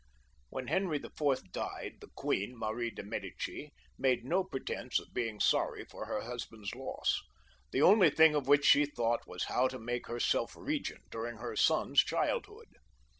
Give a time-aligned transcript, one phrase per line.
[0.49, 1.51] When Henry IV.
[1.51, 3.69] died, the queen, Marie of Medicis,
[3.99, 7.21] made no pretence of being sorry for her husband's loss;
[7.69, 11.55] the only thing of which she thought was how to make herself regent during her
[11.55, 12.69] son's childhood.